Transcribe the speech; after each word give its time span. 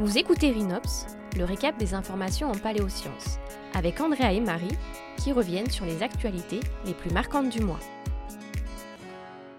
Vous 0.00 0.18
écoutez 0.18 0.50
Rhinops, 0.50 1.06
le 1.38 1.44
récap 1.44 1.78
des 1.78 1.94
informations 1.94 2.50
en 2.50 2.58
paléosciences, 2.58 3.38
avec 3.74 4.00
Andrea 4.00 4.32
et 4.32 4.40
Marie 4.40 4.76
qui 5.18 5.30
reviennent 5.30 5.70
sur 5.70 5.86
les 5.86 6.02
actualités 6.02 6.58
les 6.84 6.94
plus 6.94 7.12
marquantes 7.12 7.48
du 7.48 7.60
mois. 7.60 7.78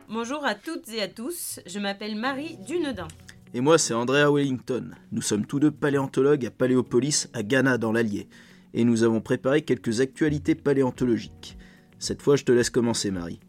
Bonjour 0.09 0.43
à 0.43 0.53
toutes 0.53 0.89
et 0.89 1.01
à 1.01 1.07
tous, 1.07 1.61
je 1.65 1.79
m'appelle 1.79 2.17
Marie 2.17 2.57
Dunedin. 2.67 3.07
Et 3.53 3.61
moi, 3.61 3.77
c'est 3.77 3.93
Andrea 3.93 4.29
Wellington. 4.29 4.91
Nous 5.13 5.21
sommes 5.21 5.45
tous 5.45 5.61
deux 5.61 5.71
paléontologues 5.71 6.45
à 6.45 6.51
Paléopolis, 6.51 7.29
à 7.33 7.41
Ghana, 7.41 7.77
dans 7.77 7.93
l'Allier. 7.93 8.27
Et 8.73 8.83
nous 8.83 9.03
avons 9.03 9.21
préparé 9.21 9.61
quelques 9.61 10.01
actualités 10.01 10.53
paléontologiques. 10.53 11.57
Cette 11.97 12.21
fois, 12.21 12.35
je 12.35 12.43
te 12.43 12.51
laisse 12.51 12.69
commencer, 12.69 13.09
Marie. 13.09 13.39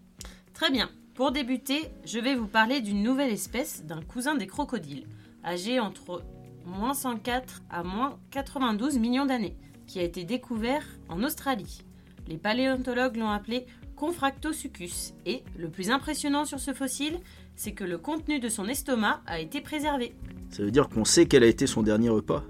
Très 0.55 0.71
bien. 0.71 0.89
Pour 1.15 1.33
débuter, 1.33 1.81
je 2.05 2.21
vais 2.21 2.37
vous 2.37 2.47
parler 2.47 2.81
d'une 2.81 3.03
nouvelle 3.03 3.33
espèce 3.33 3.85
d'un 3.85 4.03
cousin 4.03 4.37
des 4.37 4.47
crocodiles, 4.47 5.09
âgé 5.45 5.81
entre 5.81 6.23
moins 6.67 6.95
104 6.95 7.63
à 7.71 7.83
moins 7.83 8.19
92 8.31 8.99
millions 8.99 9.27
d'années, 9.27 9.57
qui 9.87 9.99
a 9.99 10.03
été 10.03 10.25
découvert 10.25 10.85
en 11.09 11.23
Australie. 11.23 11.83
Les 12.29 12.37
paléontologues 12.37 13.17
l'ont 13.17 13.31
appelé 13.31 13.67
Confractosuchus 13.95 15.15
et, 15.25 15.43
le 15.57 15.71
plus 15.71 15.91
impressionnant 15.91 16.45
sur 16.45 16.61
ce 16.61 16.75
fossile, 16.75 17.19
c'est 17.55 17.73
que 17.73 17.85
le 17.85 17.97
contenu 17.97 18.41
de 18.41 18.49
son 18.49 18.69
estomac 18.69 19.23
a 19.27 19.41
été 19.41 19.61
préservé. 19.61 20.15
Ça 20.51 20.63
veut 20.63 20.71
dire 20.71 20.89
qu'on 20.89 21.05
sait 21.05 21.27
quel 21.27 21.43
a 21.43 21.47
été 21.47 21.67
son 21.67 21.83
dernier 21.83 22.11
repas? 22.11 22.45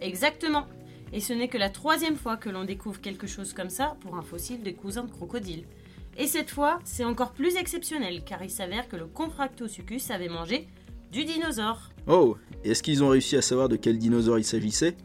Exactement. 0.00 0.66
Et 1.12 1.20
ce 1.20 1.32
n'est 1.32 1.48
que 1.48 1.56
la 1.56 1.70
troisième 1.70 2.16
fois 2.16 2.36
que 2.36 2.50
l'on 2.50 2.64
découvre 2.64 3.00
quelque 3.00 3.26
chose 3.26 3.54
comme 3.54 3.70
ça 3.70 3.96
pour 4.00 4.16
un 4.16 4.22
fossile 4.22 4.62
des 4.62 4.74
cousins 4.74 5.04
de 5.04 5.10
crocodile. 5.10 5.64
Et 6.18 6.26
cette 6.26 6.50
fois, 6.50 6.80
c'est 6.84 7.04
encore 7.04 7.32
plus 7.32 7.56
exceptionnel 7.56 8.22
car 8.24 8.42
il 8.42 8.50
s'avère 8.50 8.88
que 8.88 8.96
le 8.96 9.06
Confractosuchus 9.06 10.10
avait 10.10 10.28
mangé 10.28 10.68
du 11.14 11.24
dinosaure. 11.24 11.78
Oh, 12.08 12.36
est-ce 12.64 12.82
qu'ils 12.82 13.04
ont 13.04 13.08
réussi 13.08 13.36
à 13.36 13.42
savoir 13.42 13.68
de 13.68 13.76
quel 13.76 13.98
dinosaure 13.98 14.36
il 14.36 14.44
s'agissait? 14.44 14.96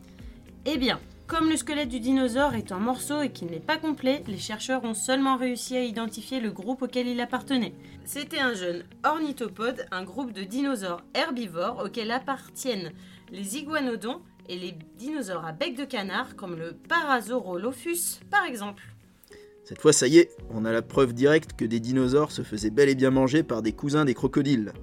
Eh 0.65 0.79
bien, 0.79 0.99
comme 1.27 1.49
le 1.49 1.55
squelette 1.55 1.89
du 1.89 1.99
dinosaure 1.99 2.55
est 2.55 2.71
en 2.71 2.79
morceaux 2.79 3.21
et 3.21 3.29
qu'il 3.29 3.49
n'est 3.49 3.59
pas 3.59 3.77
complet, 3.77 4.23
les 4.27 4.39
chercheurs 4.39 4.83
ont 4.85 4.95
seulement 4.95 5.37
réussi 5.37 5.77
à 5.77 5.83
identifier 5.83 6.39
le 6.39 6.49
groupe 6.49 6.81
auquel 6.81 7.07
il 7.07 7.21
appartenait. 7.21 7.75
C'était 8.05 8.39
un 8.39 8.55
jeune 8.55 8.85
ornithopode, 9.03 9.85
un 9.91 10.03
groupe 10.03 10.33
de 10.33 10.41
dinosaures 10.41 11.03
herbivores 11.13 11.83
auxquels 11.85 12.09
appartiennent 12.09 12.91
les 13.31 13.57
iguanodons 13.57 14.21
et 14.47 14.57
les 14.57 14.73
dinosaures 14.97 15.45
à 15.45 15.51
bec 15.51 15.77
de 15.77 15.85
canard 15.85 16.35
comme 16.35 16.55
le 16.55 16.75
Parasaurolophus 16.87 18.21
par 18.31 18.45
exemple. 18.45 18.81
Cette 19.63 19.79
fois, 19.79 19.93
ça 19.93 20.07
y 20.07 20.17
est, 20.17 20.31
on 20.49 20.65
a 20.65 20.71
la 20.71 20.81
preuve 20.81 21.13
directe 21.13 21.53
que 21.53 21.65
des 21.65 21.79
dinosaures 21.79 22.31
se 22.31 22.41
faisaient 22.41 22.71
bel 22.71 22.89
et 22.89 22.95
bien 22.95 23.11
manger 23.11 23.43
par 23.43 23.61
des 23.61 23.73
cousins 23.73 24.05
des 24.05 24.15
crocodiles. 24.15 24.73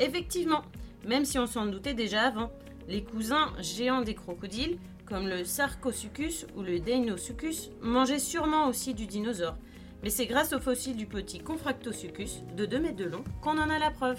Effectivement, 0.00 0.62
même 1.06 1.24
si 1.24 1.38
on 1.38 1.46
s'en 1.46 1.66
doutait 1.66 1.94
déjà 1.94 2.22
avant, 2.22 2.50
les 2.88 3.02
cousins 3.02 3.52
géants 3.60 4.02
des 4.02 4.14
crocodiles, 4.14 4.78
comme 5.06 5.28
le 5.28 5.44
Sarcosuchus 5.44 6.46
ou 6.56 6.62
le 6.62 6.80
Deinosuchus, 6.80 7.70
mangeaient 7.80 8.18
sûrement 8.18 8.68
aussi 8.68 8.94
du 8.94 9.06
dinosaure. 9.06 9.56
Mais 10.02 10.10
c'est 10.10 10.26
grâce 10.26 10.52
au 10.52 10.60
fossile 10.60 10.96
du 10.96 11.06
petit 11.06 11.38
Confractosuchus, 11.38 12.42
de 12.56 12.66
2 12.66 12.78
mètres 12.78 12.96
de 12.96 13.04
long, 13.04 13.24
qu'on 13.40 13.58
en 13.58 13.70
a 13.70 13.78
la 13.78 13.90
preuve. 13.90 14.18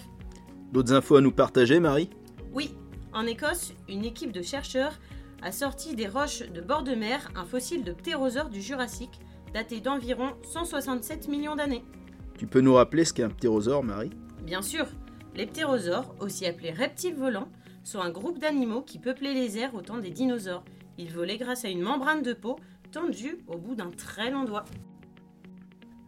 D'autres 0.72 0.94
infos 0.94 1.17
à 1.17 1.22
nous 1.22 1.31
partager, 1.31 1.80
Marie? 1.80 2.09
Oui, 2.53 2.75
en 3.14 3.25
Écosse, 3.25 3.73
une 3.88 4.06
équipe 4.06 4.31
de 4.31 4.41
chercheurs 4.41 5.00
a 5.41 5.52
sorti 5.52 5.95
des 5.95 6.08
roches 6.08 6.41
de 6.50 6.62
bord 6.62 6.84
de 6.84 6.95
mer 6.95 7.31
un 7.36 7.45
fossile 7.45 7.84
de 7.84 7.94
ptérosaure 7.94 8.50
du 8.50 8.62
Jurassique, 8.62 9.19
daté 9.53 9.80
d'environ 9.80 10.34
167 10.44 11.28
millions 11.28 11.56
d'années. 11.56 11.86
Tu 12.38 12.47
peux 12.47 12.62
nous 12.62 12.73
rappeler 12.73 13.06
ce 13.06 13.14
qu'est 13.14 13.23
un 13.23 13.30
ptérosaure, 13.30 13.84
Marie? 13.84 14.12
Bien 14.44 14.62
sûr, 14.62 14.88
les 15.36 15.45
ptérosaures, 15.45 16.16
aussi 16.20 16.45
appelés 16.45 16.72
reptiles 16.72 17.16
volants, 17.16 17.50
sont 17.83 18.00
un 18.00 18.09
groupe 18.09 18.39
d'animaux 18.39 18.81
qui 18.81 19.00
peuplaient 19.00 19.34
les 19.34 19.58
airs 19.58 19.75
au 19.75 19.81
temps 19.81 19.97
des 19.97 20.09
dinosaures. 20.09 20.64
Ils 20.97 21.11
volaient 21.11 21.38
grâce 21.38 21.64
à 21.64 21.69
une 21.69 21.81
membrane 21.81 22.22
de 22.22 22.34
peau 22.34 22.58
tendue 22.92 23.38
au 23.47 23.58
bout 23.58 23.75
d'un 23.75 23.92
très 23.92 24.31
long 24.31 24.44
doigt. 24.44 24.66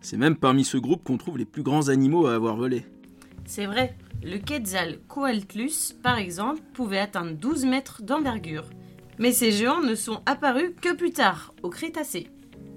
C'est 0.02 0.18
même 0.18 0.36
parmi 0.36 0.64
ce 0.64 0.78
groupe 0.78 1.04
qu'on 1.04 1.18
trouve 1.18 1.38
les 1.38 1.46
plus 1.46 1.64
grands 1.64 1.90
animaux 1.90 2.26
à 2.26 2.36
avoir 2.36 2.56
volé. 2.56 2.86
C'est 3.46 3.66
vrai, 3.66 3.98
le 4.24 4.38
Quetzalcoatlus, 4.38 5.94
par 6.02 6.18
exemple, 6.18 6.62
pouvait 6.74 7.00
atteindre 7.00 7.34
12 7.34 7.66
mètres 7.66 8.02
d'envergure. 8.04 8.70
Mais 9.18 9.32
ces 9.32 9.52
géants 9.52 9.82
ne 9.82 9.96
sont 9.96 10.22
apparus 10.26 10.72
que 10.82 10.94
plus 10.94 11.12
tard, 11.12 11.54
au 11.64 11.70
Crétacé. 11.70 12.28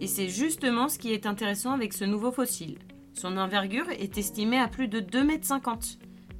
Et 0.00 0.06
c'est 0.06 0.28
justement 0.28 0.88
ce 0.88 0.98
qui 0.98 1.12
est 1.12 1.26
intéressant 1.26 1.72
avec 1.72 1.92
ce 1.92 2.04
nouveau 2.04 2.32
fossile. 2.32 2.78
Son 3.12 3.36
envergure 3.36 3.88
est 3.90 4.18
estimée 4.18 4.58
à 4.58 4.66
plus 4.66 4.88
de 4.88 5.00
2,50 5.00 5.24
mètres. 5.24 5.48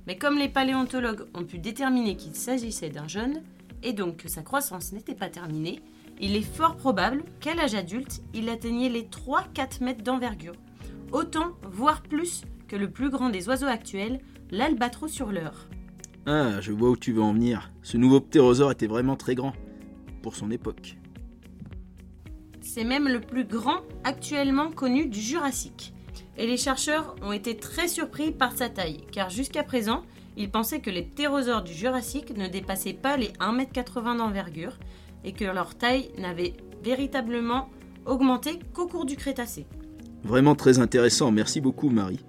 Mais 0.06 0.18
comme 0.18 0.38
les 0.38 0.48
paléontologues 0.48 1.26
ont 1.34 1.44
pu 1.44 1.58
déterminer 1.58 2.16
qu'il 2.16 2.34
s'agissait 2.34 2.90
d'un 2.90 3.08
jeune, 3.08 3.42
et 3.82 3.92
donc 3.92 4.18
que 4.18 4.28
sa 4.28 4.42
croissance 4.42 4.92
n'était 4.92 5.14
pas 5.14 5.28
terminée, 5.28 5.80
il 6.20 6.36
est 6.36 6.42
fort 6.42 6.76
probable 6.76 7.24
qu'à 7.40 7.54
l'âge 7.54 7.74
adulte, 7.74 8.22
il 8.34 8.48
atteignait 8.48 8.88
les 8.88 9.02
3-4 9.02 9.82
mètres 9.82 10.04
d'envergure. 10.04 10.54
Autant, 11.10 11.52
voire 11.70 12.02
plus, 12.02 12.42
que 12.68 12.76
le 12.76 12.90
plus 12.90 13.10
grand 13.10 13.28
des 13.28 13.48
oiseaux 13.48 13.66
actuels, 13.66 14.20
l'albatros 14.50 15.10
sur 15.10 15.32
l'heure. 15.32 15.68
Ah, 16.26 16.60
je 16.60 16.72
vois 16.72 16.90
où 16.90 16.96
tu 16.96 17.12
veux 17.12 17.22
en 17.22 17.32
venir. 17.32 17.70
Ce 17.82 17.96
nouveau 17.96 18.20
ptérosaure 18.20 18.70
était 18.70 18.86
vraiment 18.86 19.16
très 19.16 19.34
grand, 19.34 19.52
pour 20.22 20.36
son 20.36 20.50
époque. 20.50 20.96
C'est 22.60 22.84
même 22.84 23.08
le 23.08 23.20
plus 23.20 23.44
grand 23.44 23.80
actuellement 24.04 24.70
connu 24.70 25.06
du 25.06 25.20
Jurassique. 25.20 25.92
Et 26.38 26.46
les 26.46 26.56
chercheurs 26.56 27.14
ont 27.22 27.32
été 27.32 27.56
très 27.56 27.88
surpris 27.88 28.32
par 28.32 28.56
sa 28.56 28.68
taille, 28.68 29.00
car 29.12 29.30
jusqu'à 29.30 29.62
présent, 29.62 30.02
ils 30.36 30.50
pensaient 30.50 30.80
que 30.80 30.90
les 30.90 31.02
ptérosaures 31.02 31.62
du 31.62 31.72
Jurassique 31.72 32.36
ne 32.36 32.48
dépassaient 32.48 32.94
pas 32.94 33.16
les 33.16 33.28
1m80 33.40 34.16
d'envergure 34.16 34.78
et 35.24 35.32
que 35.32 35.44
leur 35.44 35.74
taille 35.74 36.10
n'avait 36.18 36.54
véritablement 36.82 37.68
augmenté 38.06 38.58
qu'au 38.72 38.86
cours 38.86 39.04
du 39.04 39.16
Crétacé. 39.16 39.66
Vraiment 40.24 40.54
très 40.54 40.78
intéressant, 40.78 41.30
merci 41.30 41.60
beaucoup 41.60 41.90
Marie. 41.90 42.20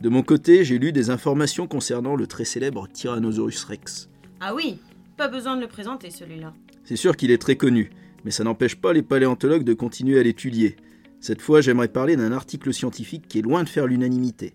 De 0.00 0.08
mon 0.08 0.22
côté, 0.22 0.64
j'ai 0.64 0.78
lu 0.78 0.92
des 0.92 1.10
informations 1.10 1.66
concernant 1.66 2.16
le 2.16 2.26
très 2.26 2.44
célèbre 2.44 2.88
Tyrannosaurus 2.88 3.64
rex. 3.64 4.08
Ah 4.40 4.54
oui, 4.54 4.78
pas 5.16 5.28
besoin 5.28 5.56
de 5.56 5.60
le 5.60 5.68
présenter 5.68 6.10
celui-là. 6.10 6.54
C'est 6.84 6.96
sûr 6.96 7.16
qu'il 7.16 7.30
est 7.30 7.40
très 7.40 7.56
connu, 7.56 7.90
mais 8.24 8.30
ça 8.30 8.42
n'empêche 8.42 8.76
pas 8.76 8.94
les 8.94 9.02
paléontologues 9.02 9.64
de 9.64 9.74
continuer 9.74 10.18
à 10.18 10.22
l'étudier. 10.22 10.76
Cette 11.20 11.42
fois, 11.42 11.60
j'aimerais 11.60 11.88
parler 11.88 12.16
d'un 12.16 12.32
article 12.32 12.72
scientifique 12.72 13.28
qui 13.28 13.38
est 13.38 13.42
loin 13.42 13.62
de 13.62 13.68
faire 13.68 13.86
l'unanimité. 13.86 14.54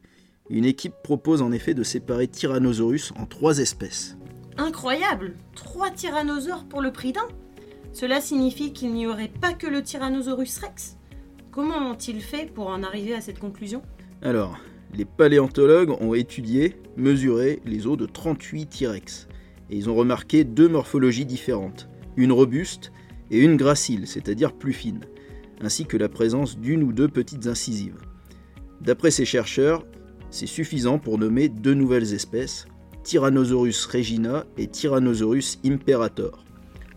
Une 0.49 0.65
équipe 0.65 0.95
propose 1.03 1.43
en 1.43 1.51
effet 1.51 1.75
de 1.75 1.83
séparer 1.83 2.27
Tyrannosaurus 2.27 3.13
en 3.19 3.27
trois 3.27 3.59
espèces. 3.59 4.17
Incroyable 4.57 5.35
Trois 5.53 5.91
tyrannosaures 5.91 6.65
pour 6.65 6.81
le 6.81 6.91
prix 6.91 7.11
d'un? 7.11 7.27
Cela 7.93 8.19
signifie 8.19 8.73
qu'il 8.73 8.93
n'y 8.93 9.05
aurait 9.05 9.31
pas 9.41 9.53
que 9.53 9.67
le 9.67 9.83
Tyrannosaurus 9.83 10.57
rex? 10.57 10.97
Comment 11.51 11.91
ont-ils 11.91 12.21
fait 12.21 12.51
pour 12.51 12.67
en 12.67 12.81
arriver 12.81 13.13
à 13.13 13.21
cette 13.21 13.39
conclusion? 13.39 13.83
Alors, 14.23 14.57
les 14.93 15.05
paléontologues 15.05 15.95
ont 16.01 16.15
étudié, 16.15 16.77
mesuré 16.97 17.61
les 17.65 17.85
os 17.85 17.97
de 17.97 18.07
38 18.07 18.65
T-Rex. 18.65 19.27
Et 19.69 19.77
ils 19.77 19.89
ont 19.89 19.95
remarqué 19.95 20.43
deux 20.43 20.67
morphologies 20.67 21.25
différentes, 21.25 21.89
une 22.17 22.31
robuste 22.31 22.91
et 23.29 23.39
une 23.39 23.55
gracile, 23.55 24.07
c'est-à-dire 24.07 24.53
plus 24.53 24.73
fine, 24.73 25.01
ainsi 25.61 25.85
que 25.85 25.97
la 25.97 26.09
présence 26.09 26.57
d'une 26.57 26.83
ou 26.83 26.91
deux 26.91 27.07
petites 27.07 27.47
incisives. 27.47 27.97
D'après 28.81 29.11
ces 29.11 29.25
chercheurs, 29.25 29.85
c'est 30.29 30.47
suffisant 30.47 30.99
pour 30.99 31.17
nommer 31.17 31.49
deux 31.49 31.73
nouvelles 31.73 32.13
espèces, 32.13 32.67
Tyrannosaurus 33.03 33.85
regina 33.85 34.45
et 34.57 34.67
Tyrannosaurus 34.67 35.59
imperator. 35.65 36.43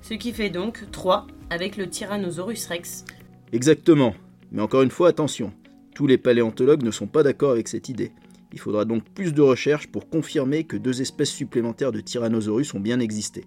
Ce 0.03 0.15
qui 0.15 0.33
fait 0.33 0.51
donc 0.51 0.91
3 0.91 1.27
avec 1.51 1.77
le 1.77 1.89
Tyrannosaurus 1.89 2.67
rex. 2.67 3.05
Exactement, 3.53 4.15
mais 4.51 4.63
encore 4.63 4.83
une 4.83 4.91
fois, 4.91 5.09
attention, 5.09 5.53
tous 5.95 6.07
les 6.07 6.19
paléontologues 6.19 6.83
ne 6.83 6.91
sont 6.91 7.07
pas 7.07 7.23
d'accord 7.23 7.51
avec 7.51 7.69
cette 7.69 7.89
idée. 7.89 8.13
Il 8.53 8.59
faudra 8.59 8.85
donc 8.85 9.05
plus 9.05 9.35
de 9.35 9.43
recherches 9.43 9.89
pour 9.89 10.09
confirmer 10.09 10.65
que 10.65 10.77
deux 10.77 11.03
espèces 11.03 11.31
supplémentaires 11.31 11.93
de 11.93 12.01
Tyrannosaurus 12.01 12.73
ont 12.75 12.81
bien 12.81 13.01
existé. 13.01 13.45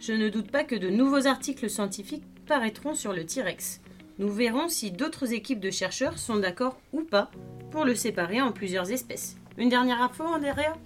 Je 0.00 0.12
ne 0.12 0.28
doute 0.28 0.50
pas 0.50 0.64
que 0.64 0.76
de 0.76 0.90
nouveaux 0.90 1.26
articles 1.26 1.70
scientifiques 1.70 2.24
paraîtront 2.46 2.94
sur 2.94 3.12
le 3.12 3.24
T-Rex. 3.24 3.80
Nous 4.18 4.32
verrons 4.32 4.68
si 4.68 4.90
d'autres 4.90 5.32
équipes 5.32 5.60
de 5.60 5.70
chercheurs 5.70 6.18
sont 6.18 6.38
d'accord 6.38 6.80
ou 6.92 7.02
pas 7.02 7.30
pour 7.70 7.84
le 7.84 7.94
séparer 7.94 8.40
en 8.40 8.50
plusieurs 8.50 8.90
espèces. 8.90 9.36
Une 9.56 9.68
dernière 9.68 10.02
info, 10.02 10.24
Andrea? 10.24 10.76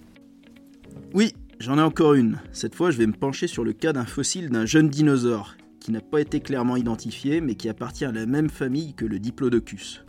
Oui, 1.15 1.33
j'en 1.59 1.79
ai 1.79 1.81
encore 1.81 2.13
une. 2.13 2.39
Cette 2.51 2.75
fois, 2.75 2.91
je 2.91 2.97
vais 2.99 3.07
me 3.07 3.13
pencher 3.13 3.47
sur 3.47 3.63
le 3.63 3.73
cas 3.73 3.91
d'un 3.91 4.05
fossile 4.05 4.51
d'un 4.51 4.67
jeune 4.67 4.87
dinosaure, 4.87 5.55
qui 5.79 5.91
n'a 5.91 5.99
pas 5.99 6.21
été 6.21 6.41
clairement 6.41 6.75
identifié, 6.75 7.41
mais 7.41 7.55
qui 7.55 7.69
appartient 7.69 8.05
à 8.05 8.11
la 8.11 8.27
même 8.27 8.51
famille 8.51 8.93
que 8.93 9.05
le 9.05 9.17
Diplodocus. 9.17 10.05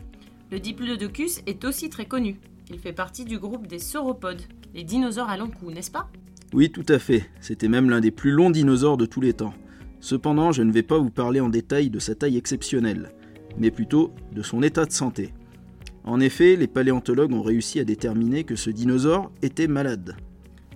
Le 0.53 0.61
Diplodocus 0.61 1.41
est 1.47 1.65
aussi 1.65 1.89
très 1.89 2.05
connu. 2.05 2.39
Il 2.69 2.79
fait 2.79 2.93
partie 2.93 3.25
du 3.25 3.39
groupe 3.39 3.67
des 3.67 3.79
sauropodes, 3.79 4.43
les 4.75 4.85
dinosaures 4.85 5.31
à 5.31 5.39
long 5.39 5.49
cou, 5.49 5.71
n'est-ce 5.71 5.91
pas? 5.91 6.11
Oui, 6.53 6.71
tout 6.71 6.87
à 6.89 6.99
fait. 6.99 7.31
C'était 7.41 7.69
même 7.69 7.89
l'un 7.89 8.01
des 8.01 8.11
plus 8.11 8.33
longs 8.33 8.51
dinosaures 8.51 8.99
de 8.99 9.07
tous 9.07 9.23
les 9.23 9.33
temps. 9.33 9.55
Cependant, 10.05 10.53
je 10.53 10.63
ne 10.63 10.71
vais 10.71 10.83
pas 10.83 10.99
vous 10.99 11.09
parler 11.09 11.41
en 11.41 11.49
détail 11.49 11.89
de 11.89 11.99
sa 11.99 12.15
taille 12.15 12.37
exceptionnelle, 12.37 13.15
mais 13.57 13.71
plutôt 13.71 14.13
de 14.35 14.43
son 14.43 14.63
état 14.63 14.85
de 14.85 14.93
santé. 14.93 15.33
En 16.05 16.21
effet, 16.21 16.57
les 16.57 16.67
paléontologues 16.67 17.33
ont 17.33 17.41
réussi 17.41 17.81
à 17.81 17.85
déterminer 17.85 18.45
que 18.45 18.55
ce 18.55 18.69
dinosaure 18.69 19.33
était 19.41 19.67
malade. 19.67 20.15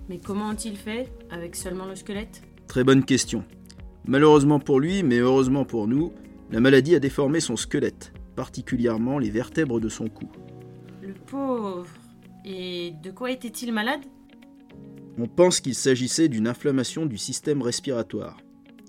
Mais 0.09 0.17
comment 0.17 0.49
ont-ils 0.49 0.75
fait 0.75 1.13
avec 1.29 1.55
seulement 1.55 1.85
le 1.85 1.93
squelette? 1.93 2.41
Très 2.65 2.83
bonne 2.83 3.05
question. 3.05 3.43
Malheureusement 4.07 4.59
pour 4.59 4.79
lui, 4.79 5.03
mais 5.03 5.19
heureusement 5.19 5.63
pour 5.63 5.87
nous, 5.87 6.11
la 6.49 6.59
maladie 6.59 6.95
a 6.95 6.99
déformé 6.99 7.39
son 7.39 7.55
squelette, 7.55 8.11
particulièrement 8.35 9.19
les 9.19 9.29
vertèbres 9.29 9.79
de 9.79 9.89
son 9.89 10.07
cou. 10.07 10.27
Le 11.03 11.13
pauvre. 11.13 11.85
Et 12.45 12.93
de 13.03 13.11
quoi 13.11 13.29
était-il 13.29 13.73
malade? 13.73 14.01
On 15.19 15.27
pense 15.27 15.59
qu'il 15.59 15.75
s'agissait 15.75 16.29
d'une 16.29 16.47
inflammation 16.47 17.05
du 17.05 17.19
système 17.19 17.61
respiratoire. 17.61 18.39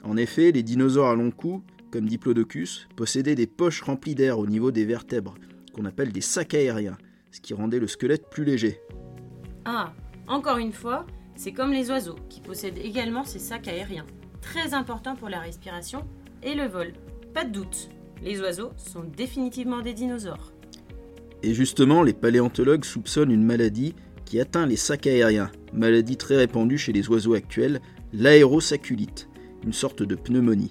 En 0.03 0.17
effet, 0.17 0.53
les 0.53 0.63
dinosaures 0.63 1.09
à 1.09 1.15
long 1.15 1.31
cou, 1.31 1.63
comme 1.91 2.07
Diplodocus, 2.07 2.89
possédaient 2.97 3.35
des 3.35 3.47
poches 3.47 3.83
remplies 3.83 4.15
d'air 4.15 4.39
au 4.39 4.47
niveau 4.47 4.71
des 4.71 4.85
vertèbres, 4.85 5.35
qu'on 5.75 5.85
appelle 5.85 6.13
des 6.13 6.21
sacs 6.21 6.55
aériens, 6.55 6.99
ce 7.31 7.41
qui 7.41 7.55
rendait 7.55 7.79
le 7.79 7.87
squelette 7.87 8.29
plus 8.31 8.45
léger. 8.45 8.81
Ah, 9.65 9.93
encore 10.27 10.59
une 10.59 10.73
fois, 10.73 11.07
c'est 11.37 11.53
comme 11.53 11.73
les 11.73 11.91
oiseaux, 11.91 12.19
qui 12.29 12.41
possèdent 12.41 12.79
également 12.79 13.25
ces 13.25 13.39
sacs 13.39 13.69
aériens, 13.69 14.07
très 14.41 14.75
importants 14.75 15.17
pour 15.17 15.29
la 15.29 15.41
respiration 15.41 16.05
et 16.43 16.55
le 16.55 16.67
vol. 16.67 16.93
Pas 17.35 17.45
de 17.45 17.53
doute, 17.53 17.91
les 18.23 18.41
oiseaux 18.41 18.73
sont 18.77 19.05
définitivement 19.17 19.81
des 19.81 19.95
dinosaures. 19.95 20.53
Et 21.43 21.55
justement, 21.55 22.03
les 22.03 22.13
paléontologues 22.13 22.85
soupçonnent 22.85 23.31
une 23.31 23.45
maladie 23.45 23.95
qui 24.27 24.41
atteint 24.41 24.67
les 24.67 24.77
sacs 24.77 25.07
aériens, 25.07 25.51
maladie 25.73 26.17
très 26.17 26.37
répandue 26.37 26.79
chez 26.79 26.93
les 26.93 27.09
oiseaux 27.09 27.35
actuels, 27.35 27.81
l'aérosaculite, 28.13 29.30
une 29.65 29.73
sorte 29.73 30.03
de 30.03 30.15
pneumonie. 30.15 30.71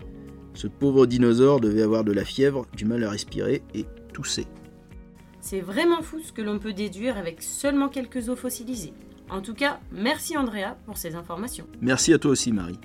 Ce 0.53 0.67
pauvre 0.67 1.05
dinosaure 1.05 1.59
devait 1.59 1.83
avoir 1.83 2.03
de 2.03 2.11
la 2.11 2.25
fièvre, 2.25 2.65
du 2.75 2.85
mal 2.85 3.03
à 3.03 3.09
respirer 3.09 3.63
et 3.73 3.85
tousser. 4.13 4.47
C'est 5.41 5.61
vraiment 5.61 6.01
fou 6.01 6.19
ce 6.19 6.33
que 6.33 6.41
l'on 6.41 6.59
peut 6.59 6.73
déduire 6.73 7.17
avec 7.17 7.41
seulement 7.41 7.89
quelques 7.89 8.29
os 8.29 8.37
fossilisés. 8.37 8.93
En 9.29 9.41
tout 9.41 9.53
cas, 9.53 9.79
merci 9.91 10.37
Andrea 10.37 10.75
pour 10.85 10.97
ces 10.97 11.15
informations. 11.15 11.67
Merci 11.81 12.13
à 12.13 12.19
toi 12.19 12.31
aussi, 12.31 12.51
Marie. 12.51 12.79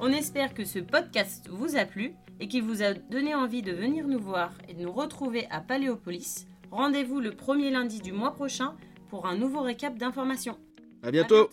On 0.00 0.08
espère 0.08 0.52
que 0.52 0.64
ce 0.64 0.78
podcast 0.78 1.48
vous 1.50 1.76
a 1.76 1.84
plu 1.84 2.12
et 2.40 2.48
qu'il 2.48 2.62
vous 2.62 2.82
a 2.82 2.92
donné 2.92 3.34
envie 3.34 3.62
de 3.62 3.72
venir 3.72 4.06
nous 4.06 4.20
voir 4.20 4.52
et 4.68 4.74
de 4.74 4.82
nous 4.82 4.92
retrouver 4.92 5.46
à 5.50 5.60
Paléopolis. 5.60 6.46
Rendez-vous 6.70 7.20
le 7.20 7.30
premier 7.30 7.70
lundi 7.70 8.00
du 8.00 8.12
mois 8.12 8.34
prochain 8.34 8.74
pour 9.08 9.26
un 9.26 9.36
nouveau 9.36 9.62
récap 9.62 9.96
d'informations. 9.96 10.58
À 11.02 11.10
bientôt. 11.10 11.48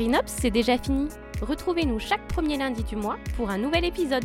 Rhinops, 0.00 0.28
c'est 0.28 0.50
déjà 0.50 0.78
fini. 0.78 1.08
Retrouvez-nous 1.42 1.98
chaque 1.98 2.26
premier 2.28 2.56
lundi 2.56 2.82
du 2.84 2.96
mois 2.96 3.18
pour 3.36 3.50
un 3.50 3.58
nouvel 3.58 3.84
épisode. 3.84 4.24